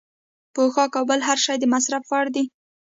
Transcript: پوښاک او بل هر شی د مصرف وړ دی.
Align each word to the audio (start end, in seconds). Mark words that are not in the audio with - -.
پوښاک 0.53 0.91
او 0.99 1.03
بل 1.09 1.19
هر 1.27 1.37
شی 1.45 1.55
د 1.59 1.65
مصرف 1.73 2.03
وړ 2.07 2.25
دی. 2.35 2.43